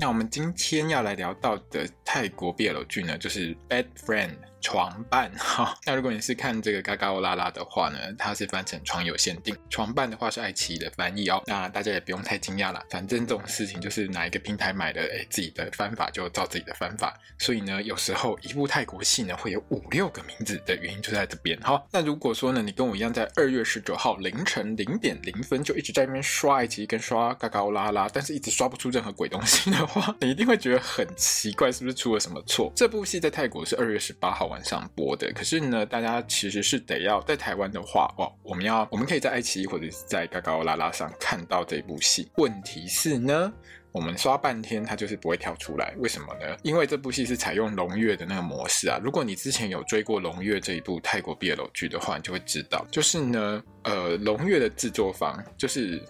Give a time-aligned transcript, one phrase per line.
[0.00, 4.28] 那我们今天要来聊到的泰国 BL 剧呢，就是《Bad Friend》。
[4.62, 11.42] 床伴哈， 那如果你是看这个嘎嘎欧拉拉的话呢，它是翻成床友限定，床伴的话是爱奇艺的翻译哦。
[11.46, 17.18] 那大家也不用太惊讶啦，反正这种事情就是哪一个平台买的，哎，自己的翻法就照自己的翻法。
[17.38, 21.82] 所以呢，有时候一部泰国戏呢会有五六个名字的原因就在这边哈。
[21.90, 29.86] 那如果说呢，你跟我一样在二月十九号凌晨零点零分就一直在那边刷爱奇艺跟刷嘎嘎欧拉拉，但是一直刷不出任何鬼东西的
[30.20, 32.70] 你一定会觉得很奇怪，是不是出了什么错？
[32.76, 34.50] 这部戏在泰国是二月十八号。
[34.50, 42.28] 晚上播的，可是呢，大家其实是得要在台湾的话，哦，我们要我们可以在爱奇艺或者是在嘎嘎拉拉上看到这部戏。
[42.36, 43.52] 问题是呢，
[43.92, 46.56] 我们刷半天它就是不会跳出来，为什么呢？
[46.64, 48.98] 因为这部戏是采用龙月的那个模式啊。
[49.00, 56.02] 如果你之前有追过龙月这一部泰国 BL 剧的话，你就会知道，就是呢，呃，龙月的制作方就是。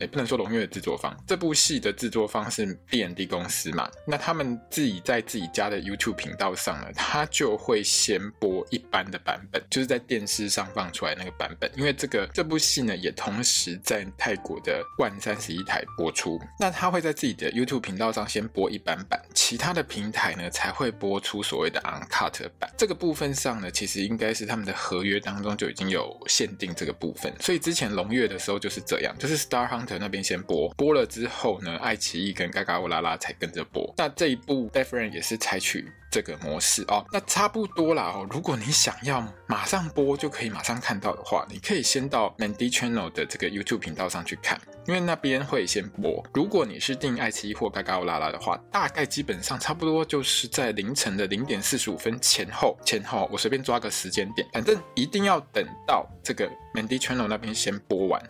[0.00, 22.70] 也不能说龙月的制作方，这部戏的制作方是 B N D 公司嘛，那他们自己在自己家的 YouTube 频道上呢，他就会先播一般的版本，就是在电视上放出来那个版本，因为这个这部戏呢也同时在泰国的万三十一台播出，那他会在自己的 YouTube 频道上先播一般版，其他的平台呢才会播出所谓的 Uncut 版。
[22.76, 33.92] 这个部分上呢，其实应该是他们的合约当中就已经有限定这个部分，所以之前龙月的时候就是这样，就是 Star Hunt 那边先播，播了之后呢，爱奇艺跟嘎嘎乌拉拉才跟着播。
[33.96, 37.04] 那这一部《Bed Friend》也是采取这个模式哦。
[37.12, 38.26] 那差不多啦哦。
[38.30, 46.24] 如果你想要马上播就可以马上看到的话，你可以先到 Mandy Channel 的这个 YouTube 频道上去看，因为那边会先播。
[46.34, 58.22] 如果你是订爱奇艺或嘎嘎乌拉拉的话，大概基本上差不多就是在凌晨的零点四十五分前后前后，我随便抓个时间点，反正一定要等到这个 Mandy Channel 那边先播完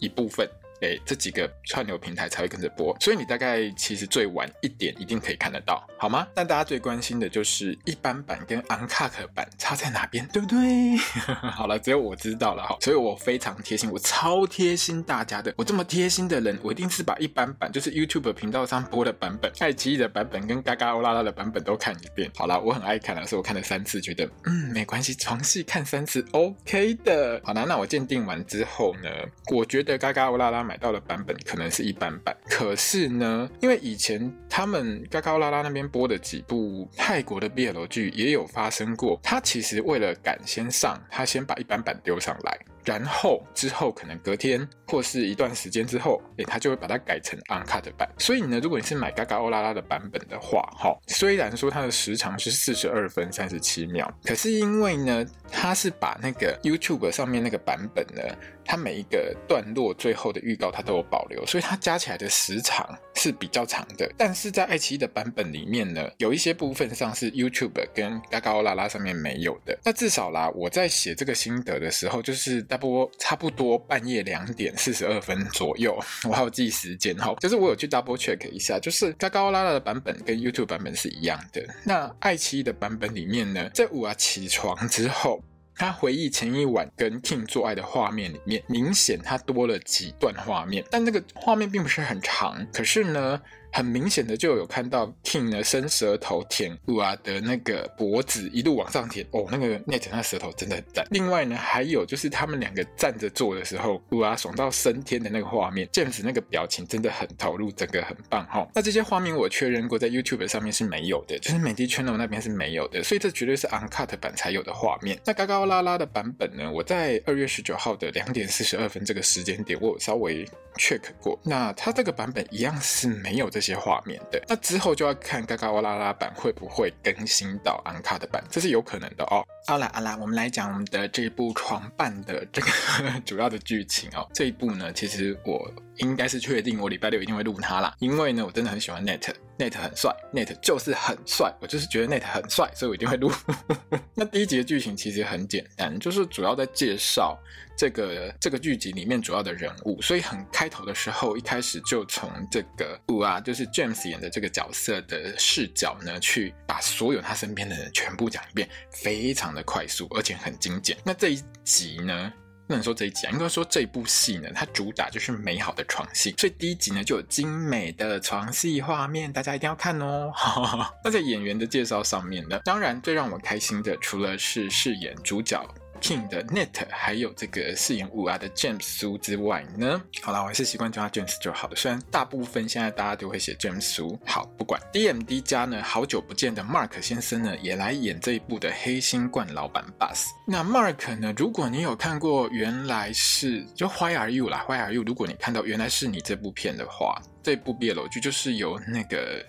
[0.00, 0.48] 一部分。
[0.82, 6.26] 哎，这几个串流平台才会跟着播，所以你大概其实最晚一点一定可以看得到，好吗？
[6.34, 10.96] 但大家最关心的就是一般版跟 Uncut 版差在哪边，对不对？
[11.52, 15.52] 好了，只有我知道了哈，所以我非常贴心，我超贴心大家的。
[15.56, 22.30] 我这么贴心的人，我一定是把一般版，就是 YouTube 频道上播的版本、爱奇艺的版本跟嘎嘎欧拉拉的版本都看一遍。
[22.36, 27.38] 好了，我很爱看了，所以我看了三次，觉得嗯没关系，床戏看三次 OK 的。
[27.44, 29.10] 好了，那我鉴定完之后呢，
[29.52, 30.69] 我觉得嘎嘎欧拉拉。
[30.70, 42.56] 买到的版本可能是一般版，可是呢，因为以前他们高高拉拉那边播的几部泰国的 BL 剧也有发生过，他其实为了赶先上，他先把一般版丢上来。
[42.84, 48.08] 然后之后可能隔天或是一段时间之后，诶，他就会把它改成 uncut 版。
[48.18, 58.22] 所以呢，如果你是买嘎嘎欧拉拉的版本的话，哈，虽然说它的时长是四十二分三十七秒，可是因为呢，它是把那个 YouTube 上面那个版本呢，
[58.64, 62.88] 它每一个段落最后的预告它都有保留，所以它加起来的时长
[63.20, 64.10] 是比较长的。
[64.16, 69.78] 但是在爱奇艺的版本里面呢，有一些部分上是 YouTube 跟嘎嘎欧拉拉上面没有的。
[69.84, 72.66] 那至少啦，我在写这个心得的时候，就是。
[72.70, 81.62] 差不多差不多半夜两点四十二分左右，我还有记时间哈，就是我有去 double check 一下，就是嘎嘎欧拉拉的版本跟 YouTube 版本是一样的。
[81.84, 85.42] 那爱奇艺的版本里面呢，在五啊起床之后，
[85.80, 93.40] 他回忆前一晚跟 King 做爱的画面里面，明显他多了几段画面，但那个画面并不是很长，可是呢。
[93.72, 101.06] 很明显的就有看到 King 呢伸舌头舔乌阿的那个脖子，一路往上舔哦，那个 Net 那舌头真的很赞。
[101.10, 108.68] 另外呢，还有就是他们两个站着做的时候，乌阿爽到升天的那个画面，James 那个表情真的很投入，整个很棒哈、哦。
[108.74, 115.18] 那这些画面我确认过，在 YouTube 上面是没有的，就是 Mandy Channel 那边是没有的，所以这绝对是 Uncut 版才有的画面。
[115.24, 116.70] 那嘎嘎拉拉的版本呢？
[116.70, 120.44] 我在二月十九号的两点四十二分这个时间点，我有稍微
[120.76, 123.59] check 过，那它这个版本一样是没有的。
[123.60, 129.44] 这些画面的，那之后就要看嘎嘎哇啦啦版会不会更新到安卡》的版，这是有可能的哦。
[129.66, 132.68] 好啦好啦，我们来讲我们的这一部床伴的这个
[133.26, 134.26] 主要的剧情哦。
[134.32, 139.30] 这一部呢，其实我应该是确定我礼拜六一定会录它啦，因为呢，我真的很喜欢 Net。
[139.60, 143.30] ，Nate 很帅，Nate 就是很帅，我就是觉得 Nate 很帅，所以我一定会录。
[144.16, 147.38] 那第一集的剧情其实很简单，就是主要在介绍
[147.76, 160.96] 这个这个剧集里面主要的人物，所以很开头的时候，一开始就从这个五啊，就是 James 演的这个角色的视角呢，去把所有他身边的人全部讲一遍，非常的快速，而且很精简。
[161.04, 162.32] 那这一集呢？
[162.70, 170.32] 不能说这一集啊，应该说这部戏呢，它主打就是美好的床戏，所以第一集呢就有精美的床戏画面，大家一定要看哦。
[171.02, 175.60] 那在演员的介绍上面呢，当然最让我开心的，除了是饰演主角。
[176.00, 181.76] King 的 Net 还有这个饰演五啊的 James 叔之外呢，好了，我还是习惯叫他 James 就好了。
[181.76, 184.80] 虽然大部分现在大家都会写 James 叔，好，不管。
[184.92, 190.28] DMD 家呢，好久不见的 Mark 先生呢，也来演这一部的黑心冠老板 Boss。
[190.46, 195.02] 那 Mark 呢，如果你有看过原来是就 Why Are You 啦，Why Are You？
[195.04, 199.44] 如果你看到原来是你这部片的话，这部 BL 剧就是由那个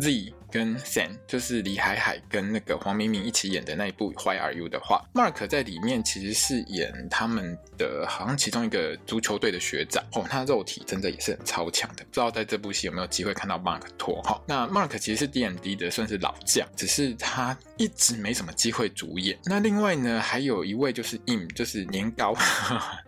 [0.00, 0.32] Z。
[0.54, 14.40] 跟 Sam 就是李海海跟那个黄明明一起演的那一部《Why Are You》的话，Mark 在里面其实是演他们的好像其中一个足球队的学长哦，他肉体真的也是很超强的，不知道在这部戏有没有机会看到 Mark 托哈？
[14.46, 19.38] 那 Mark 其实是 DMD 的算是老将，只是他一直没什么机会主演。
[19.44, 22.34] 那另外呢，还有一位就是 Im，就是年糕，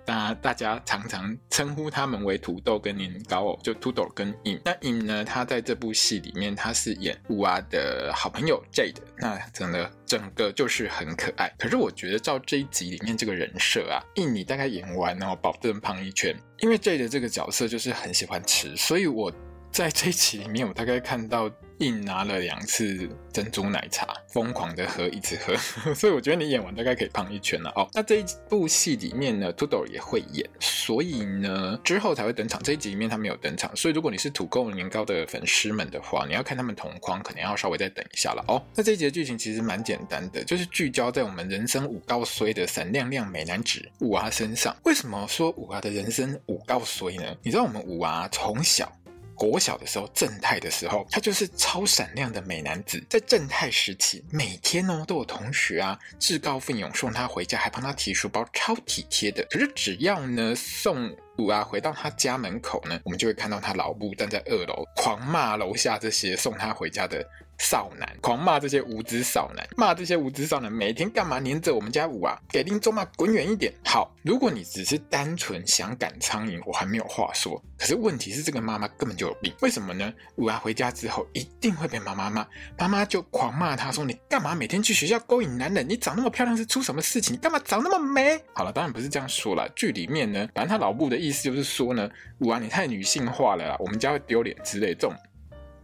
[0.05, 4.61] 大大家常常称呼他们为土豆跟年糕哦，就土豆跟 Im。
[4.65, 7.17] 那 Im 呢，他在这部戏里面他是演。
[7.29, 11.53] 五啊的好朋友 Jade，那真的整个就是很可爱。
[11.59, 19.33] 可是我觉得照这一集里面这个人设啊，印尼大概演完然后保证胖一圈，因为 J 的这个角色就是很喜欢吃，所以我
[19.71, 21.51] 在这一集里面我大概看到。
[21.79, 25.55] 硬拿了两次珍珠奶茶，疯狂的喝，一直喝，
[25.95, 27.89] 所以我觉得你演完大概可以胖一圈了哦。
[27.93, 32.63] 那这一部戏里面呢，土豆也会演，所以呢之后才会登场。
[32.63, 38.63] 这一集里面他没有登场，所以如果你是土豆年糕的粉丝们的话，你要看他们同框，可能要稍微再等一下了哦。
[38.75, 44.75] 那这一集的剧情其实蛮简单的，就是聚焦在我们人生五高衰的闪亮亮美男子五娃身上。
[44.85, 47.37] 为什么说五娃的人生五高衰呢？
[47.43, 48.91] 你知道我们五娃从小。
[49.37, 53.05] 国小的时候，正太的时候，他就是超闪亮的美男子。
[53.09, 59.47] 在正太时期，每天哦都有同学啊自告奋勇送他回家，还帮他提书包，超体贴的。
[59.51, 67.25] 可是只要呢送五啊回到他家门口呢，我们就会看到他老母站在二楼狂骂楼下这些送他回家的。
[67.59, 72.39] 少男狂骂这些无知少男，骂这些无知少男每天干嘛黏着我们家五啊？
[72.49, 73.73] 给林中骂滚远一点。
[73.85, 77.63] 好，如果你只是单纯想赶苍蝇，我还没有话说。
[77.79, 79.53] 可是问题是，这个妈妈根本就有病。
[79.61, 80.13] 为什么呢？
[80.37, 82.47] 五啊回家之后一定会被妈妈骂，
[82.79, 85.87] 妈妈就狂骂他说：“你干嘛每天去学校勾引男人？
[85.89, 87.35] 你长那么漂亮是出什么事情？
[87.35, 89.69] 你干嘛长那么美？”好了，当然不是这样说了。
[89.75, 95.15] 剧里面呢，反正他老布的意思就是说呢，五啊你太女性化了啦，我们家会丢脸之类这种。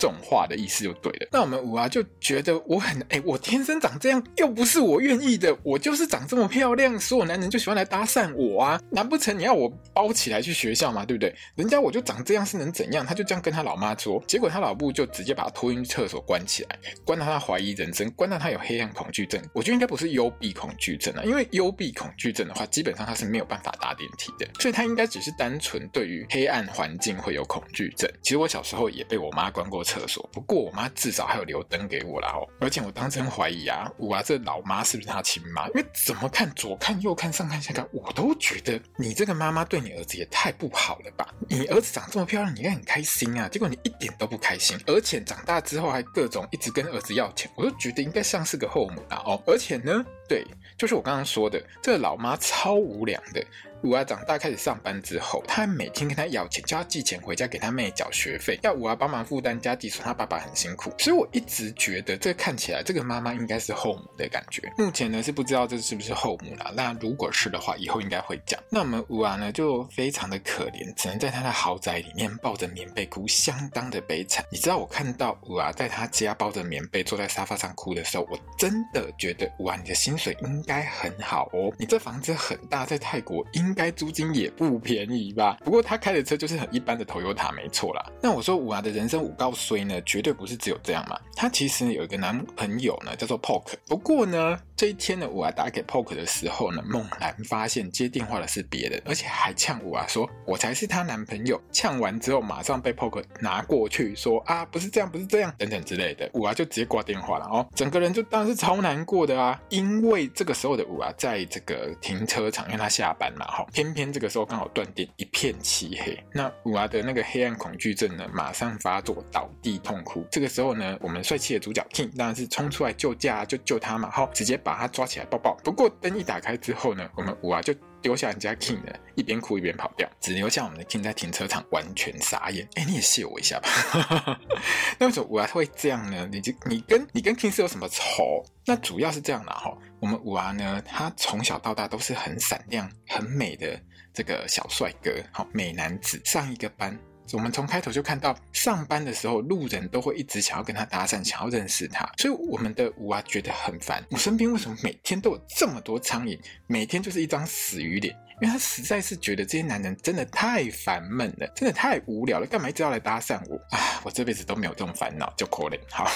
[0.02, 1.28] 这种话的意思就对了。
[1.30, 8.80] 那我们五啊就觉得我很哎，我天生长这样，又不是我愿意的，我就是长这么漂亮，所有男人就喜欢来搭讪我啊。
[8.90, 11.06] 难不成你要我包起来去学校吗？
[11.06, 11.32] 对不对？
[11.54, 13.06] 人家我就长这样是能怎样？
[13.06, 19.40] 他就这样跟他老妈说，结果他老母就直接把他拖进厕所关起来，关到他怀疑人生，关到他有黑暗恐惧症。
[19.54, 28.10] 我觉得应该不是幽闭恐惧症啊，因为幽闭恐惧症的话，基本上他是没有办法搭电梯的，所以他应该只是单纯对于黑暗环境会有恐惧症。
[28.20, 29.80] 其实我小时候也被我妈关过。
[29.92, 35.66] 厕所，不过我妈至少还有留灯给我啦哦，而且我当真怀疑啊，我啊这老妈是不是他亲妈？
[35.68, 41.28] 因为怎么看左看右看上看下看，我都觉得你这个妈妈对你儿子也太不好了吧？
[41.48, 50.42] 你儿子长这么漂亮，你应该很开心啊，结果你一点都不开心，而且长大之后还各种一直跟儿子要钱，我都觉得应该像是个后母啊哦，而且呢，对，
[50.78, 53.44] 就是我刚刚说的，这个老妈超无良的。
[53.82, 60.92] 五啊长大开始上班之后，他每天跟他要钱，叫他寄钱回家给他妹缴学费，要五啊帮忙负担家计，说他爸爸很辛苦。
[60.98, 64.72] 所以我一直觉得，这看起来这个妈妈应该是后母的感觉。
[64.78, 66.72] 目前呢是不知道这是不是后母啦。
[66.76, 68.60] 那如果是的话，以后应该会讲。
[68.70, 74.44] 那我们五啊呢就非常的可怜，只能在他的豪宅里面抱着棉被哭，相当的悲惨。
[74.50, 83.71] 你知道我看到五啊在他家抱着棉被坐在沙发上哭的时候，我真的觉得五啊你的薪水应该很好哦，你这房子很大，在泰国应。
[83.72, 85.56] 应该租金也不便宜吧？
[85.64, 88.04] 不过他开的车就是很一般的 Toyota，没错啦。
[88.20, 91.18] 那我说五娃的人生五高衰呢，绝对不是只有这样嘛。
[91.34, 93.72] 他其实有一个男朋友呢，叫做 Poke。
[93.88, 116.18] 不过呢，这一天呢，五啊打给 Poke 的时候呢，猛然发现接电话的是别人，而且还呛五啊说：“我才是她男朋友。”呛完之后，马上被 Poke 拿过去说：“啊，不是这样，不是这样，等等之类的。”五啊就直接挂电话了哦，整个人就当然是超难过的啊，因为这个时候的五啊在这个停车场，因为他下班嘛，哈，偏偏这个时候刚好断电，一片漆黑。
[116.32, 120.26] 那五啊的那个黑暗恐惧症呢，马上发作，倒地痛哭。
[120.28, 125.54] 这个时候呢，我们帅气的主角 King 当然是冲出来救驾，就救他嘛，哈，直接把他抓起来抱抱。
[125.64, 132.68] 不过灯一打开之后呢，我们五啊就丢下人家 King 了，一边哭一边跑掉，只留下我们的 King 在停车场完全傻眼。
[132.74, 134.38] 哎，你也谢我一下吧。
[134.98, 136.28] 那为什么五啊会这样呢？
[136.30, 138.44] 你就你跟你跟 King 是有什么仇？
[138.66, 143.80] 那主要是这样的哈，我们五啊呢，他从小到大都是很闪亮、很美的
[144.12, 146.20] 这个小帅哥，好美男子。
[146.24, 146.98] 上一个班。
[147.32, 154.04] 我们从开头就看到，上班的时候路人都会一直想要跟他搭讪，想要认识他，所以我们的五啊觉得很烦。
[154.10, 156.38] 我身边为什么每天都有这么多苍蝇？
[156.66, 158.14] 每天就是一张死鱼脸。
[158.40, 164.00] 因为他实在是觉得这些男人真的太烦闷了，真的太无聊了，干嘛一直要来搭讪我啊？
[164.04, 165.78] 我这辈子都没有这种烦恼，就可怜。
[165.90, 166.10] 好，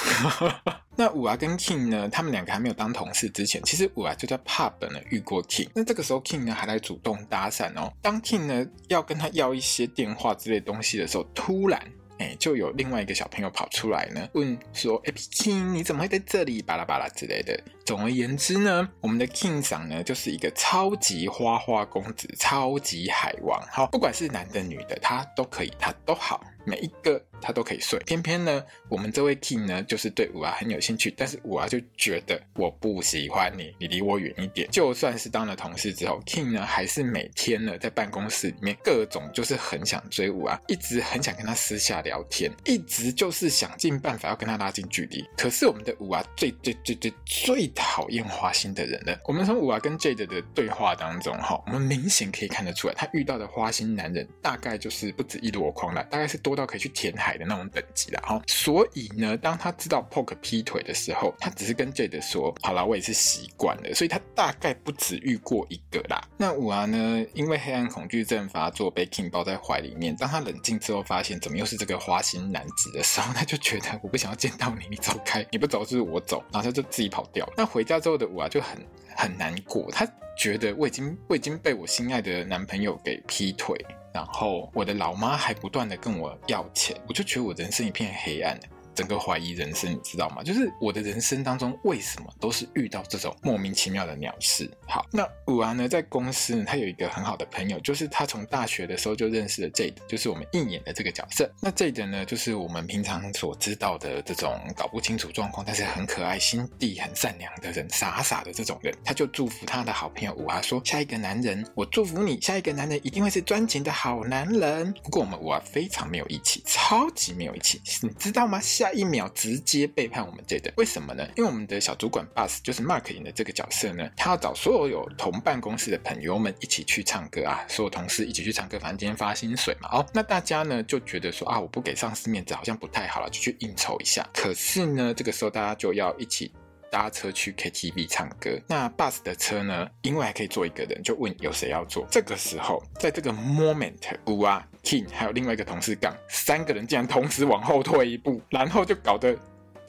[0.97, 5.69] 那五啊跟 King 呢，他们两个还没有当同事之前，其实五啊就在 Pub 呢遇过 King。
[5.75, 7.93] 那这个时候 King 呢还来主动搭讪哦。
[8.03, 11.81] 当 King 呢要跟他要一些电话之类东西的时候，突然。
[12.19, 16.63] 哎，就有另外一个小朋友跑出来呢，问说：“哎，King，你怎么会在这里？
[16.63, 23.61] 巴拉巴拉之类的。”总而言之呢，我们的 King 长呢，就是一个超级花花公子，超级海王。
[23.71, 26.43] 好，不管是男的女的，他都可以，他都好。
[26.67, 34.69] 每一个他都可以睡，偏偏呢，我们这位 King 呢，就是对五啊很有兴趣，但是五啊就觉得我不喜欢你，你离我远一点。
[34.73, 45.25] 就算是当了同事之后，King 呢还是每天呢在办公室里面各种就是很想追五啊，一直很想跟他私下聊天，一直就是想尽办法要跟他拉近距离。
[45.37, 49.17] 可是我们的五啊最最最最最讨厌花心的人了。
[49.25, 56.56] 我们从五啊跟 Jade 的对话当中哈，我们明显可以看得出来，他遇到的花心男人大概就是不止一箩筐了，大概是多。
[56.57, 66.21] 到可以去填海的那种等级了哈，所以呢，当他知道 Poke 劈腿的时候，他只是跟 Jade 说：“好了，我也是习惯了。”所以他大概不止遇过一个啦。
[66.39, 70.17] 那五啊呢，因为黑暗恐惧症发作，被 King 抱在怀里面。
[70.17, 77.47] 当他冷静之后，发现怎么又是这个花心男子的时候，他就觉得我不想要见到你，你走开，你不走就是我走，然后他就自己跑掉。
[77.57, 78.79] 那回家之后的五啊就很
[79.15, 80.07] 很难过，他
[80.39, 83.77] 觉得我已经我已经被我心爱的男朋友给劈腿。
[84.17, 88.59] 然后我的老妈还不断的跟我要钱，我就觉得我人生一片黑暗。
[88.97, 90.43] 整个怀疑人生，你知道吗？
[90.43, 94.69] 就是我的人生当中，为什么都是遇到这种莫名其妙的鸟事？
[94.89, 101.53] 好，那五啊呢，在公司呢，他有一个很好的朋友，就是他从大学的时候就认识了 Jade，就是我们应演的这个角色。
[101.61, 108.97] 那 Jade 呢，就是我们平常所知道的这种搞不清楚状况，但是很可爱、心地很善良的人，傻傻的这种人。
[109.05, 118.59] 他就祝福他的好朋友五啊说：“下一个男人，我祝福你，下一个男人一定会是专情的好男人。”不过我们五啊非常没有义气，超级没有义气，你知道吗？
[118.61, 118.86] 下。
[118.87, 121.27] 下一秒直接背叛我们这代为什么呢？
[121.37, 129.89] 因为我们的小主管 Bus 就是 Mark 演的这个角色呢，他要找所有有同办公室的朋友们一起去唱歌啊，所有同事一起去唱歌，反正今天发薪水嘛。
[129.91, 134.25] 哦，那大家呢就觉得说啊，我不给上司面子好像不太好了，就去应酬一下。
[134.33, 136.53] 可是呢，这个时候大家就要一起。
[136.91, 139.89] 搭车去 KTV 唱歌，那 bus 的车呢？
[140.03, 142.07] 因为还可以坐一个人，就问有谁要坐。
[142.11, 143.95] 这个时候，在这个 moment，
[144.27, 149.37] 五啊 King 还有另外一个同事杠，三个人竟然同时往后退一步，然后就搞得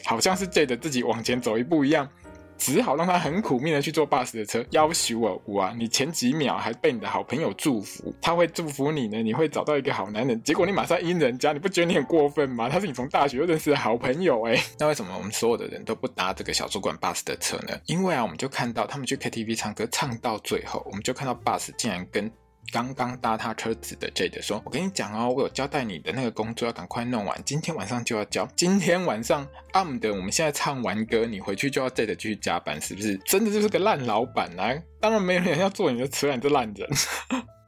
[0.04, 2.10] 好像是 J 的自己往前走一步一样。
[2.58, 12.68] 只好让他很苦命的去坐 bus 的车，要求我我啊，你前几秒还被你的好朋友祝福，他会祝福你呢，你会找到一个好男人，结果你马上阴人家，你不觉得你很过分吗？
[12.68, 17.80] 他是你从大学就认识的好朋友哎，那为什么我们所有的人都不搭这个小主管 bus 的车呢？
[17.86, 22.32] 因为啊，我们就看到他们去 KTV 唱歌，唱到最后，我们就看到 bus 竟然跟。
[22.72, 28.48] 刚刚搭他车子的 Jade 说：“我跟你讲哦，我有交代你的那个工作要赶快弄完，今天晚上就要交。
[28.56, 33.18] 今天晚上暗的，我们现在唱完歌，你回去就要 Jade 继续加班，是不是？
[33.26, 34.76] 真的就是个烂老板啊！
[35.00, 36.90] 当然没有人要做你的车，你这烂人。”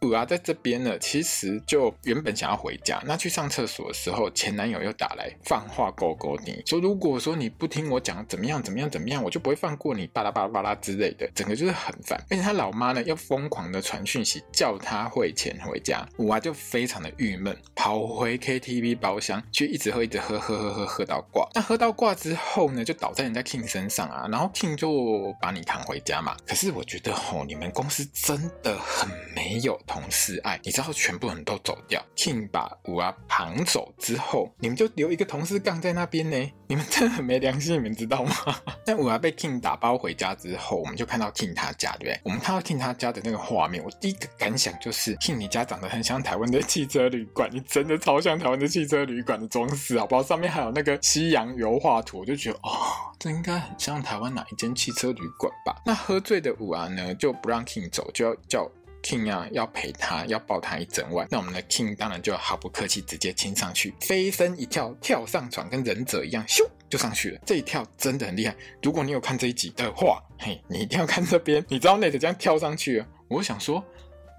[0.01, 12.17] 五啊，在这边呢，其实就原本想要回家，那去上厕所的时候，前男友又打来放话勾勾你，说如果说你不听我讲怎么样怎么样怎么样，我就不会放过你，巴拉巴拉巴拉之类的，整个就是很烦。
[12.29, 21.45] 而且他老妈呢，又疯狂的传讯息叫他汇钱回家，五啊就非常的郁闷，跑回 KTV 包厢去一直喝一直喝喝喝喝喝到挂。
[21.53, 26.37] 那喝到挂之后呢，就倒在人家 King 身上啊，然后 King 就把你扛回家嘛。
[26.47, 29.77] 可是我觉得吼，你们公司真的很没有。
[29.89, 38.31] 同事爱，你知道全部人都走掉，King 把五啊绑走之后，你们就留一个同事杠在那边呢，你们真的很没良心，你们知道吗？
[38.85, 42.19] 那五阿被 King 打包回家之后，我们就看到 King 他家，对不对？
[42.23, 50.21] 我们看到 King 他家的那个画面，我第一个感想就是，King 你家长得很像台湾的汽车旅馆，你真的超像台湾的汽车旅馆的装饰，好不好？
[50.21, 52.69] 上面还有那个西洋油画图，我就觉得哦，
[53.17, 55.81] 这应该很像台湾哪一间汽车旅馆吧？
[55.83, 58.69] 那喝醉的五阿呢，就不让 King 走，就要叫。
[59.01, 61.27] King 啊，要陪他，要抱他一整晚。
[61.29, 67.41] 那我们的 King 当然就毫不客气，直接亲上去，飞身一跳，跳上床，跟忍者一样，咻就上去了。
[67.45, 68.55] 这一跳真的很厉害。
[68.81, 71.63] 如果你有看这一集的话，嘿，你一定要看这边。
[71.69, 73.83] 你知道 Nate 这样跳上去，我想说，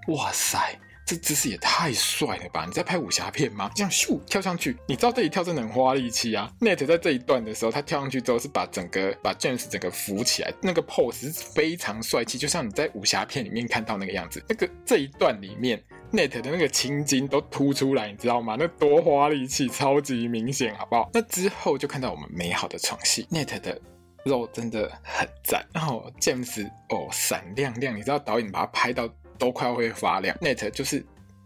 [0.07, 0.79] 哇塞！
[1.05, 2.63] 这姿势也太帅了吧！
[2.65, 3.69] 你在拍武侠片吗？
[3.75, 6.49] 这样咻跳上去，你知道这一跳真的很花力气啊。
[6.61, 14.41] ！Net 在这一段的时候，他跳上去之后是把整个把 James 整个扶起来，那个 pose 是非常帅气，就像你在武侠片里面看到那个样子。
[14.47, 18.55] 那个这一段里面，Net 的那个青筋都凸出来，你知道吗？
[18.57, 21.09] 那多花力气，超级明显，好不好？
[21.13, 23.77] 那之后就看到我们美好的床戏，Net 的
[24.23, 29.09] 肉真的很赞，然后 James 哦闪亮亮，你知道导演把他拍到。
[29.41, 31.03] 都快要会发亮，Nate 就是，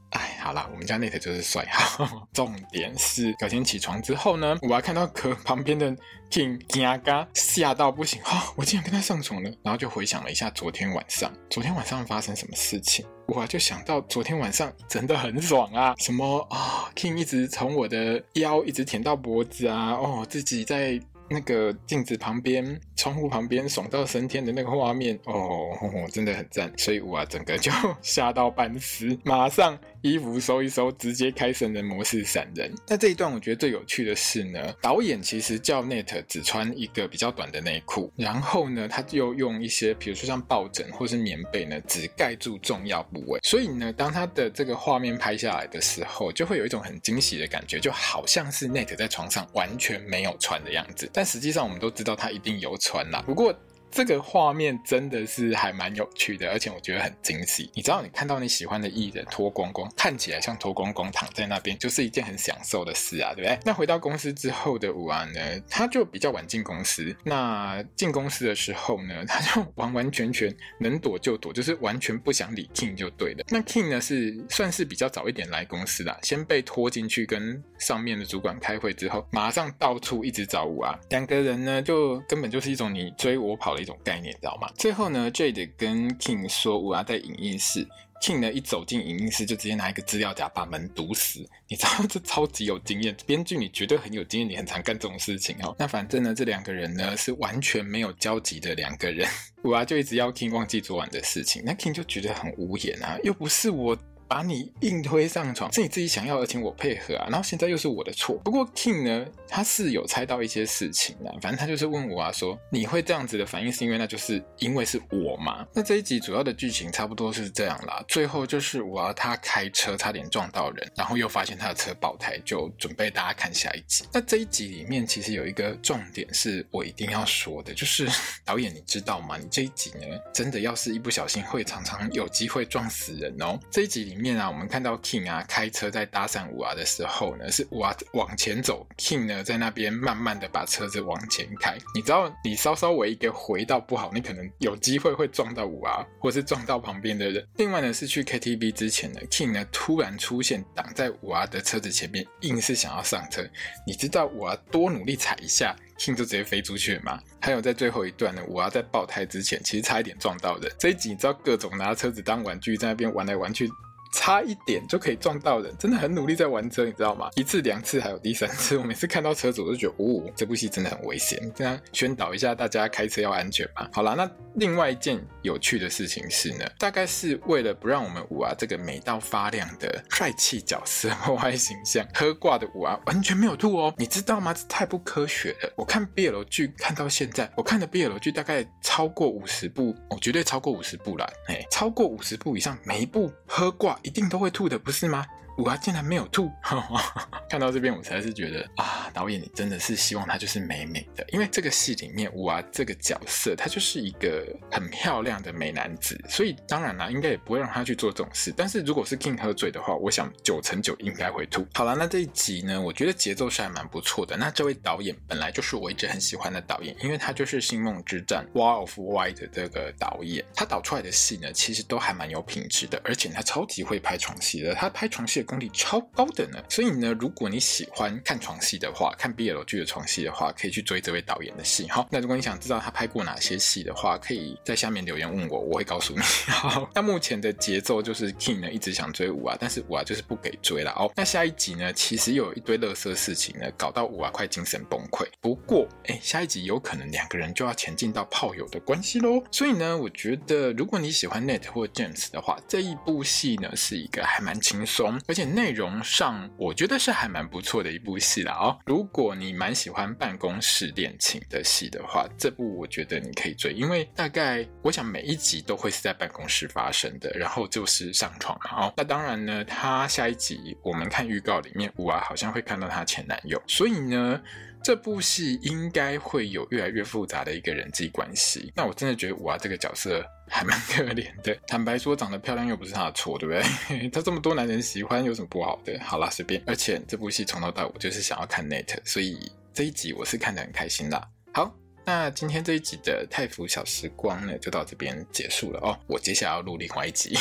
[0.10, 2.28] 哎，好啦，我们家 Nate 就是帅哈。
[2.34, 5.90] 重点是隔天起床之后呢，我还看到可旁边的
[6.30, 21.00] King 惊嘎吓到不行哈，我竟然跟他上床了，然后就回想了一下昨天晚上，昨天晚上发生什么事情，我就想到昨天晚上真的很爽啊，什么啊、，King 一直从我的腰一直舔到脖子啊，哦，自己在。
[21.30, 25.72] 那个镜子旁边、窗户旁边爽到升天的那个画面哦，
[26.12, 29.78] 真的很赞，所以我啊整个就吓到半死，马上。
[30.06, 32.72] 衣服收一收，直接开神人模式闪人。
[32.88, 43.40] 那这一段我觉得最有趣的是呢，导演其实叫 Nate 只穿一个比较短的内裤，然后呢，他就用一些比如说像抱枕或是棉被呢，只盖住重要部位。
[43.42, 51.10] 所以呢，当他的这个画面拍下来的时候，就会有一种很惊喜的感觉，就好像是 Nate 在床上完全没有穿的样子。
[51.12, 53.24] 但实际上我们都知道他一定有穿啦。
[53.26, 53.52] 不过。
[53.96, 57.72] 这个画面真的是还蛮有趣的，而且我觉得很惊喜。
[57.74, 63.58] 你知道，你看到你喜欢的艺人脱光光，看起来像脱光光躺在那边，就是一件很享受的事啊，对不对？
[63.64, 67.16] 那回到公司之后的武安呢，他就比较晚进公司。
[67.24, 73.46] 那进公司的时候呢，他就完完全全能躲就躲，就是完全不想理 King 就对了。
[73.48, 81.00] 那 King 呢是算是比较早一点来公司的，先被拖进去跟上面的主管开会之后，马上到处一直找武安。
[81.12, 83.85] 两个人呢就根本就是一种你追我跑的。
[83.86, 84.68] 一种概念，知道吗？
[84.76, 87.88] 最后呢，Jade 跟 King 说，我要在影印室。
[88.22, 91.48] King 呢一走进影印室，就直接拿一个资料夹把门堵死。
[91.68, 95.76] 你知道这超级有经验，编剧你绝对很有经验，你很常干这种事情哦。
[95.78, 99.30] 那反正呢，这两个人呢是完全没有交集的两个人。
[99.62, 103.96] 我啊就一直要 King 忘记昨晚的事情，那 King 就觉得很无言啊，又不是我。
[104.28, 108.36] 把你硬推上床，是你自己想要，而且我配合啊，然后现在又是我的错。
[108.44, 115.66] 不过 King 呢，他是有猜到一些事情的，反正他就是问我啊，说你会这样子的反应，是因为那就是因为是我嘛？
[115.74, 118.04] 那这一集主要的剧情差不多是这样啦。
[118.08, 124.06] 最后就是我要他开车差点撞到人，然后又发现他的车爆胎，就准备大家看下一集。
[124.12, 128.08] 那这一集里面其实有一个重点是我一定要说的，就是
[128.44, 129.38] 导演你知道吗？
[129.38, 133.60] 你这一集呢，真的要是一不小心会常常有机会撞死人哦。
[133.70, 134.16] 这一集里。
[134.16, 141.78] 面面啊，我们看到 King 啊开车在搭讪五啊的时候呢，是五啊往前走，King 呢在那边慢慢的把车子往前开。
[141.94, 147.48] 你知道，你稍稍微一个回到不好，你可能有机会会撞到五啊，或是撞到旁边的人。
[147.58, 153.48] 另外呢，是去 KTV 之前呢，King 呢突然出现挡在五啊的车子前面，硬是想要上车。
[153.86, 157.20] 你知道五啊多努力踩一下，King 就直接飞出去了吗？
[157.40, 160.72] 还有在最后一段呢，五啊在爆胎之前，其实差一点撞到人。
[160.80, 163.70] 这一集你知道各种拿车子当玩具在那边玩来玩去。
[164.16, 167.30] 差一点就可以撞到人，真的很努力在玩车，你知道吗？
[167.36, 171.52] 一次、两次，还有第三次，我每次看到车主，我就觉得，哦，这部戏真的很危险。
[171.54, 173.90] 这样宣导一下大家开车要安全吧。
[173.92, 184.54] 好啦，那另外一件有趣的事情是呢，大概是为了不让我们五啊这个美到发亮的帅气角色破坏形象， 喝挂的五啊完全没有吐哦，你知道吗？
[184.54, 185.74] 这太不科学了。
[185.76, 194.00] 我看 BL 剧看到现在，我看的 BL 剧大概超过五十部，哦、绝对超过五十部了，哎，超过五十部以上，每一部喝挂。
[194.06, 195.26] 一定都会吐的，不是吗？
[195.58, 196.52] 五啊竟然没有吐，
[197.50, 208.54] 看到这边我才是觉得啊，导演，你真的是希望她就是美美的，因为这个戏里面五娃这个角色，他就是一个很漂亮的美男子，所以当然啦，应该也不会让他去做这种事。
[208.56, 211.66] 但是如果是 King 喝醉的话，我想九成九应该会吐。
[211.74, 214.36] 好了，那这一集呢，我觉得节奏是还蛮不错的。
[214.36, 226.62] 那这位导演本来就是我一直很喜欢的导演，因为他就是《星梦之战》War of White 的这个导演，他导出来的戏呢，其实都还蛮有品质的，而且他超级会拍床戏的，他拍床戏的功力超高的呢。
[226.70, 231.88] 所以呢，如果你喜欢看床戏的话，看 BL 剧的床戏的话，可以去追这位导演的戏。
[231.90, 236.20] 好，那如果你想知道他拍过哪些戏的话，可以在下面留言问我，我会告诉你。
[236.52, 241.12] 好，那目前的节奏就是 King 呢一直想追五啊，但是五啊就是不给追了哦。
[241.16, 245.26] 那下一集呢，其实又有一堆垃圾事情呢，搞到五啊快精神崩溃。
[245.40, 249.44] 不过，哎，下一集有可能两个人就要前进到炮友的关系喽。
[249.52, 258.80] 所以呢，我觉得如果你喜欢 Nate 或 James 的话，这一部戏呢是一个还蛮轻松，且内容上我觉得是还蛮不错的一部戏啦哦。
[258.86, 268.94] 如果你蛮喜欢办公室恋情的戏的话，这部我觉得你可以追，因为大概我想每一集都会是在办公室发生的，然后就是上床嘛哦。
[268.96, 274.42] 那当然呢，他下一集我们看预告里面，五娃好像会看到他前男友，所以呢。
[274.86, 278.72] 这部戏应该会有越来越复杂的一个人际关系。
[278.76, 281.58] 那我真的觉得五娃这个角色还蛮可怜的。
[281.66, 283.56] 坦白说，长得漂亮又不是他的错，对不
[283.90, 284.08] 对？
[284.14, 286.00] 他这么多男人喜欢，有什么不好的？
[286.04, 286.62] 好啦，随便。
[286.68, 291.28] 而且这部戏从头到尾就是想要看 Nate，所以这一集我是看得很开心啦。
[291.52, 295.98] 好，那今天这一集的泰腐小时光呢，就到这边结束了哦。
[296.06, 297.36] 我接下来要录另外一集，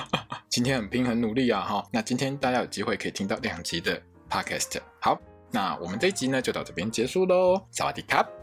[0.50, 1.88] 今天很拼很努力啊哈。
[1.90, 4.82] 那今天大家有机会可以听到两集的 Podcast。
[5.00, 5.18] 好。
[5.50, 8.39] 那我们这一集呢，就到这边结束喽，萨瓦迪卡。